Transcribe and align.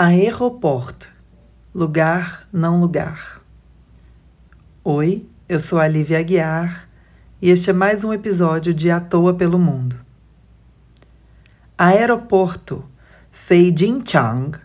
Aeroporto. 0.00 1.10
Lugar, 1.74 2.46
não 2.52 2.80
lugar. 2.80 3.42
Oi, 4.84 5.26
eu 5.48 5.58
sou 5.58 5.80
a 5.80 5.88
Lívia 5.88 6.20
Aguiar 6.20 6.88
e 7.42 7.50
este 7.50 7.70
é 7.70 7.72
mais 7.72 8.04
um 8.04 8.12
episódio 8.12 8.72
de 8.72 8.92
À 8.92 9.00
Toa 9.00 9.34
pelo 9.34 9.58
Mundo. 9.58 9.98
Aeroporto, 11.76 12.84
Fei 13.32 13.74
Jinchang, 13.76 14.56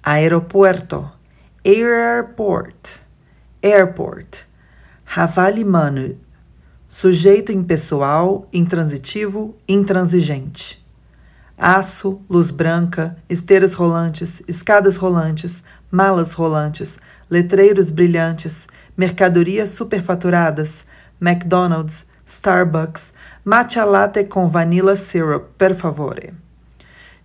Aeropuerto, 0.00 1.10
Airport, 1.64 3.00
Airport, 3.60 4.44
Havalimanu, 5.04 6.16
sujeito 6.88 7.50
impessoal, 7.50 8.48
intransitivo, 8.52 9.56
intransigente 9.66 10.85
aço, 11.56 12.20
luz 12.28 12.50
branca, 12.50 13.16
esteiras 13.28 13.74
rolantes, 13.74 14.42
escadas 14.46 14.96
rolantes, 14.96 15.64
malas 15.90 16.32
rolantes, 16.32 16.98
letreiros 17.30 17.90
brilhantes, 17.90 18.68
mercadorias 18.96 19.70
superfaturadas, 19.70 20.84
McDonald's, 21.20 22.06
Starbucks, 22.26 23.14
matcha 23.44 23.84
latte 23.84 24.24
com 24.24 24.48
vanilla 24.48 24.96
syrup, 24.96 25.48
per 25.56 25.74
favore. 25.74 26.34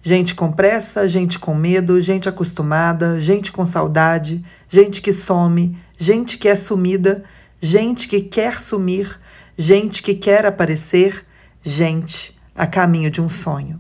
Gente 0.04 0.34
com 0.34 0.52
pressa, 0.52 1.08
gente 1.08 1.38
com 1.38 1.54
medo, 1.54 2.00
gente 2.00 2.28
acostumada, 2.28 3.20
gente 3.20 3.52
com 3.52 3.66
saudade, 3.66 4.44
gente 4.68 5.02
que 5.02 5.14
some, 5.14 5.78
gente 5.98 6.38
que 6.38 6.48
é 6.48 6.56
sumida, 6.56 7.24
gente 7.62 8.08
que 8.08 8.22
quer 8.22 8.60
sumir, 8.60 9.20
gente 9.58 10.02
que 10.02 10.16
quer 10.16 10.46
aparecer, 10.46 11.24
gente 11.62 12.36
a 12.56 12.66
caminho 12.66 13.12
de 13.12 13.22
um 13.22 13.30
sonho. 13.30 13.80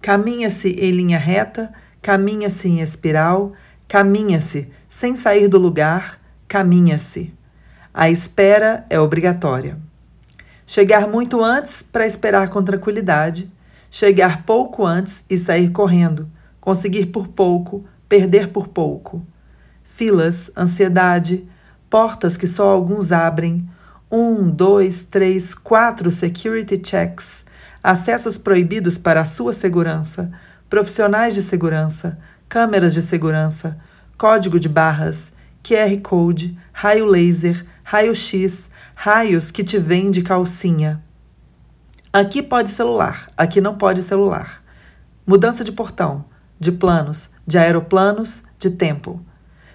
Caminha-se 0.00 0.70
em 0.70 0.92
linha 0.92 1.18
reta, 1.18 1.72
caminha-se 2.00 2.68
em 2.68 2.80
espiral, 2.80 3.52
caminha-se 3.86 4.70
sem 4.88 5.14
sair 5.14 5.46
do 5.46 5.58
lugar, 5.58 6.18
caminha-se. 6.48 7.34
A 7.92 8.08
espera 8.08 8.86
é 8.88 8.98
obrigatória. 8.98 9.78
Chegar 10.66 11.06
muito 11.06 11.44
antes 11.44 11.82
para 11.82 12.06
esperar 12.06 12.48
com 12.48 12.62
tranquilidade, 12.62 13.52
chegar 13.90 14.44
pouco 14.44 14.86
antes 14.86 15.24
e 15.28 15.36
sair 15.36 15.70
correndo, 15.70 16.30
conseguir 16.60 17.06
por 17.06 17.28
pouco, 17.28 17.84
perder 18.08 18.48
por 18.48 18.68
pouco. 18.68 19.22
Filas, 19.84 20.50
ansiedade, 20.56 21.46
portas 21.90 22.38
que 22.38 22.46
só 22.46 22.70
alguns 22.70 23.12
abrem, 23.12 23.68
um, 24.10 24.48
dois, 24.48 25.04
três, 25.04 25.54
quatro 25.54 26.10
security 26.10 26.80
checks 26.82 27.44
acessos 27.82 28.36
proibidos 28.36 28.98
para 28.98 29.20
a 29.20 29.24
sua 29.24 29.52
segurança, 29.52 30.30
profissionais 30.68 31.34
de 31.34 31.42
segurança, 31.42 32.18
câmeras 32.48 32.94
de 32.94 33.02
segurança, 33.02 33.78
código 34.16 34.60
de 34.60 34.68
barras, 34.68 35.32
QR 35.62 36.00
Code, 36.02 36.58
raio 36.72 37.06
laser, 37.06 37.64
raio-x, 37.82 38.70
raios 38.94 39.50
que 39.50 39.64
te 39.64 39.78
vêm 39.78 40.10
de 40.10 40.22
calcinha. 40.22 41.02
Aqui 42.12 42.42
pode 42.42 42.70
celular, 42.70 43.28
aqui 43.36 43.60
não 43.60 43.76
pode 43.76 44.02
celular. 44.02 44.62
Mudança 45.26 45.62
de 45.62 45.72
portão, 45.72 46.24
de 46.58 46.72
planos, 46.72 47.30
de 47.46 47.56
aeroplanos, 47.56 48.42
de 48.58 48.70
tempo. 48.70 49.24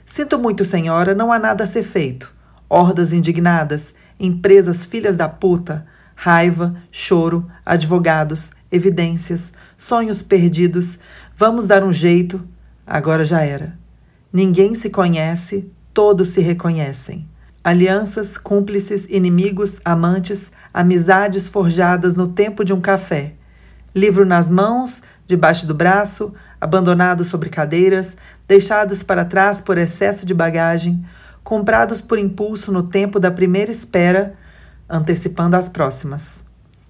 Sinto 0.06 0.38
muito, 0.38 0.64
senhora, 0.64 1.16
não 1.16 1.32
há 1.32 1.40
nada 1.40 1.64
a 1.64 1.68
ser 1.68 1.84
feito. 1.84 2.34
Hordas 2.70 3.14
indignadas, 3.14 3.94
empresas 4.20 4.86
filhas 4.86 5.18
da 5.18 5.28
puta, 5.28 5.86
raiva, 6.16 6.76
choro, 6.92 7.46
advogados, 7.66 8.52
evidências, 8.72 9.54
sonhos 9.78 10.22
perdidos. 10.22 10.98
Vamos 11.36 11.68
dar 11.68 11.84
um 11.84 11.92
jeito. 11.92 12.42
Agora 12.88 13.26
já 13.26 13.42
era. 13.42 13.78
Ninguém 14.32 14.74
se 14.74 14.90
conhece, 14.90 15.72
todos 15.94 16.30
se 16.30 16.42
reconhecem. 16.42 17.28
Alianças, 17.64 18.38
cúmplices, 18.38 19.08
inimigos, 19.10 19.80
amantes, 19.84 20.52
amizades 20.74 21.50
forjadas 21.50 22.16
no 22.16 22.28
tempo 22.28 22.64
de 22.64 22.72
um 22.72 22.80
café. 22.80 23.34
Livro 23.94 24.26
nas 24.26 24.50
mãos, 24.50 25.02
debaixo 25.26 25.66
do 25.66 25.74
braço, 25.74 26.34
abandonados 26.60 27.28
sobre 27.28 27.50
cadeiras, 27.50 28.16
deixados 28.48 29.02
para 29.02 29.26
trás 29.26 29.62
por 29.62 29.78
excesso 29.78 30.26
de 30.26 30.34
bagagem, 30.34 31.04
comprados 31.44 32.02
por 32.02 32.20
impulso 32.20 32.72
no 32.72 32.84
tempo 32.84 33.20
da 33.20 33.32
primeira 33.32 33.72
espera 33.72 34.36
antecipando 34.90 35.56
as 35.56 35.70
próximas. 35.70 36.46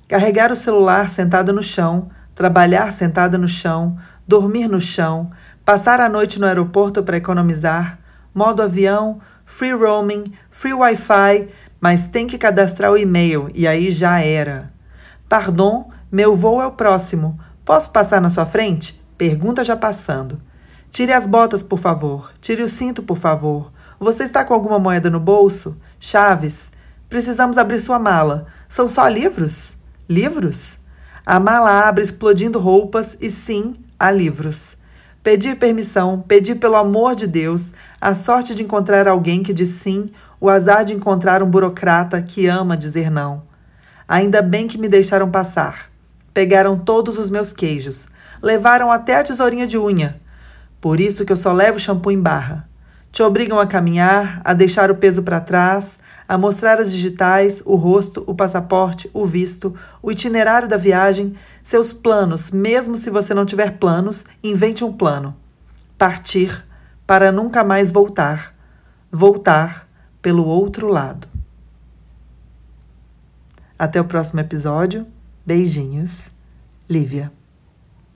Carregar 0.07 0.51
o 0.51 0.55
celular 0.55 1.09
sentada 1.09 1.51
no 1.51 1.63
chão, 1.63 2.09
trabalhar 2.33 2.91
sentada 2.91 3.37
no 3.37 3.47
chão, 3.47 3.97
dormir 4.27 4.67
no 4.67 4.79
chão, 4.79 5.31
passar 5.63 5.99
a 5.99 6.09
noite 6.09 6.39
no 6.39 6.45
aeroporto 6.45 7.01
para 7.03 7.17
economizar, 7.17 7.99
modo 8.33 8.61
avião, 8.61 9.19
free 9.45 9.73
roaming, 9.73 10.33
free 10.51 10.73
Wi-Fi, 10.73 11.47
mas 11.79 12.07
tem 12.07 12.27
que 12.27 12.37
cadastrar 12.37 12.91
o 12.91 12.97
e-mail 12.97 13.49
e 13.53 13.67
aí 13.67 13.91
já 13.91 14.19
era. 14.19 14.71
Pardon, 15.27 15.91
meu 16.11 16.35
voo 16.35 16.61
é 16.61 16.67
o 16.67 16.71
próximo. 16.71 17.39
Posso 17.63 17.89
passar 17.91 18.21
na 18.21 18.29
sua 18.29 18.45
frente? 18.45 19.01
Pergunta 19.17 19.63
já 19.63 19.75
passando. 19.75 20.39
Tire 20.91 21.13
as 21.13 21.25
botas, 21.27 21.63
por 21.63 21.79
favor. 21.79 22.31
Tire 22.39 22.61
o 22.61 22.69
cinto, 22.69 23.01
por 23.01 23.17
favor. 23.17 23.71
Você 23.99 24.23
está 24.23 24.45
com 24.45 24.53
alguma 24.53 24.77
moeda 24.77 25.09
no 25.09 25.19
bolso? 25.19 25.77
Chaves? 25.99 26.71
Precisamos 27.09 27.57
abrir 27.57 27.79
sua 27.79 27.99
mala. 27.99 28.47
São 28.67 28.87
só 28.87 29.07
livros? 29.07 29.77
Livros? 30.09 30.77
A 31.25 31.39
mala 31.39 31.87
abre 31.87 32.03
explodindo 32.03 32.59
roupas 32.59 33.17
e 33.21 33.29
sim, 33.29 33.75
há 33.99 34.11
livros. 34.11 34.75
Pedir 35.23 35.57
permissão, 35.57 36.21
pedir 36.21 36.55
pelo 36.55 36.75
amor 36.75 37.15
de 37.15 37.25
Deus, 37.25 37.71
a 37.99 38.13
sorte 38.13 38.53
de 38.53 38.63
encontrar 38.63 39.07
alguém 39.07 39.41
que 39.41 39.53
diz 39.53 39.69
sim, 39.69 40.11
o 40.39 40.49
azar 40.49 40.85
de 40.85 40.93
encontrar 40.93 41.41
um 41.41 41.49
burocrata 41.49 42.21
que 42.21 42.45
ama 42.47 42.77
dizer 42.77 43.09
não. 43.09 43.43
Ainda 44.07 44.41
bem 44.41 44.67
que 44.67 44.77
me 44.77 44.87
deixaram 44.87 45.31
passar. 45.31 45.89
Pegaram 46.33 46.77
todos 46.77 47.17
os 47.17 47.29
meus 47.29 47.51
queijos, 47.51 48.07
levaram 48.41 48.91
até 48.91 49.15
a 49.15 49.23
tesourinha 49.23 49.65
de 49.65 49.77
unha. 49.77 50.21
Por 50.79 50.99
isso 50.99 51.25
que 51.25 51.31
eu 51.31 51.37
só 51.37 51.51
levo 51.51 51.79
shampoo 51.79 52.11
em 52.11 52.21
barra. 52.21 52.69
Te 53.15 53.23
obrigam 53.23 53.57
a 53.57 53.65
caminhar, 53.65 54.41
a 54.43 54.53
deixar 54.53 54.91
o 54.91 54.95
peso 54.95 55.23
para 55.23 55.39
trás, 55.39 55.97
a 56.27 56.37
mostrar 56.37 56.81
as 56.81 56.91
digitais, 56.91 57.63
o 57.65 57.77
rosto, 57.77 58.21
o 58.27 58.35
passaporte, 58.35 59.09
o 59.13 59.25
visto, 59.25 59.73
o 60.03 60.11
itinerário 60.11 60.67
da 60.67 60.75
viagem, 60.75 61.33
seus 61.63 61.93
planos, 61.93 62.51
mesmo 62.51 62.97
se 62.97 63.09
você 63.09 63.33
não 63.33 63.45
tiver 63.45 63.77
planos, 63.77 64.25
invente 64.43 64.83
um 64.83 64.91
plano. 64.91 65.33
Partir 65.97 66.65
para 67.07 67.31
nunca 67.31 67.63
mais 67.63 67.89
voltar. 67.89 68.53
Voltar 69.09 69.87
pelo 70.21 70.45
outro 70.45 70.89
lado. 70.89 71.29
Até 73.79 74.01
o 74.01 74.03
próximo 74.03 74.41
episódio. 74.41 75.07
Beijinhos. 75.45 76.23
Lívia. 76.89 77.31